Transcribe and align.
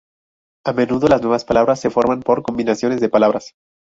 A 0.65 0.73
menudo, 0.73 1.07
las 1.07 1.21
nuevas 1.21 1.45
palabras 1.45 1.79
se 1.79 1.91
forman 1.91 2.21
por 2.23 2.41
combinaciones 2.41 3.01
de 3.01 3.09
palabras. 3.09 3.53